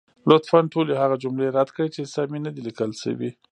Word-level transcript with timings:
لطفا 0.29 0.59
ټولې 0.73 0.93
هغه 1.01 1.15
جملې 1.23 1.47
رد 1.57 1.69
کړئ، 1.75 1.87
چې 1.95 2.11
سمې 2.15 2.39
نه 2.45 2.51
دي 2.55 2.61
لیکل 2.67 2.91
شوې. 3.01 3.29